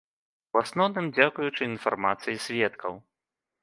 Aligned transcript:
У 0.55 0.59
асноўным 0.63 1.05
дзякуючы 1.19 1.63
інфармацыі 1.69 2.43
сведкаў. 2.51 2.93